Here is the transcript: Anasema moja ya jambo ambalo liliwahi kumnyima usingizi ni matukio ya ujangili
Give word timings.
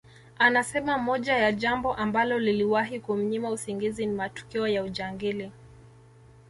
Anasema 0.39 0.97
moja 0.97 1.33
ya 1.37 1.51
jambo 1.51 1.93
ambalo 1.93 2.39
liliwahi 2.39 2.99
kumnyima 2.99 3.49
usingizi 3.49 4.05
ni 4.05 4.13
matukio 4.13 4.67
ya 4.67 4.83
ujangili 4.83 5.51